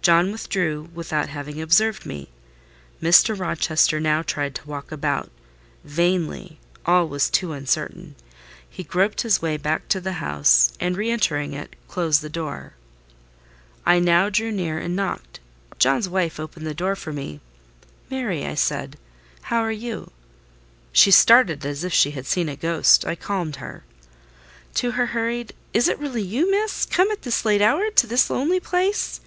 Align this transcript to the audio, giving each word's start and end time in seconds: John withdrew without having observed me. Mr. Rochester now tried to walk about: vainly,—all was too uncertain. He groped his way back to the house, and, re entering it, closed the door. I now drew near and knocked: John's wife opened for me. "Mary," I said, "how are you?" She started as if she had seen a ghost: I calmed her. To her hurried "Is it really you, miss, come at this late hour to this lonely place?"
John 0.00 0.32
withdrew 0.32 0.88
without 0.94 1.28
having 1.28 1.60
observed 1.60 2.06
me. 2.06 2.30
Mr. 3.02 3.38
Rochester 3.38 4.00
now 4.00 4.22
tried 4.22 4.54
to 4.54 4.66
walk 4.66 4.90
about: 4.90 5.30
vainly,—all 5.84 7.06
was 7.06 7.28
too 7.28 7.52
uncertain. 7.52 8.14
He 8.66 8.82
groped 8.82 9.20
his 9.20 9.42
way 9.42 9.58
back 9.58 9.86
to 9.88 10.00
the 10.00 10.24
house, 10.24 10.72
and, 10.80 10.96
re 10.96 11.10
entering 11.10 11.52
it, 11.52 11.76
closed 11.86 12.22
the 12.22 12.30
door. 12.30 12.76
I 13.84 13.98
now 13.98 14.30
drew 14.30 14.50
near 14.50 14.78
and 14.78 14.96
knocked: 14.96 15.38
John's 15.78 16.08
wife 16.08 16.40
opened 16.40 16.80
for 16.96 17.12
me. 17.12 17.38
"Mary," 18.08 18.46
I 18.46 18.54
said, 18.54 18.96
"how 19.52 19.58
are 19.60 19.70
you?" 19.86 20.12
She 20.92 21.10
started 21.10 21.66
as 21.66 21.84
if 21.84 21.92
she 21.92 22.12
had 22.12 22.24
seen 22.24 22.48
a 22.48 22.56
ghost: 22.56 23.04
I 23.04 23.16
calmed 23.16 23.56
her. 23.56 23.84
To 24.76 24.92
her 24.92 25.08
hurried 25.08 25.52
"Is 25.74 25.88
it 25.88 25.98
really 25.98 26.22
you, 26.22 26.50
miss, 26.50 26.86
come 26.86 27.10
at 27.10 27.20
this 27.20 27.44
late 27.44 27.60
hour 27.60 27.90
to 27.90 28.06
this 28.06 28.30
lonely 28.30 28.60
place?" 28.60 29.20